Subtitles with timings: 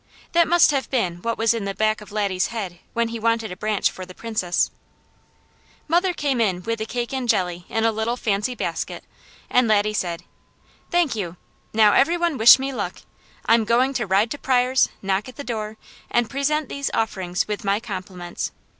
[0.31, 3.51] That must have been what was in the back of Laddie's head when he wanted
[3.51, 4.71] a branch for the Princess.
[5.87, 9.03] Mother came in with the cake and jelly in a little fancy basket,
[9.47, 10.23] and Laddie said:
[10.89, 11.37] "Thank you!
[11.71, 13.03] Now every one wish me luck!
[13.45, 15.77] I'm going to ride to Pryors', knock at the door,
[16.09, 18.51] and present these offerings with my compliments.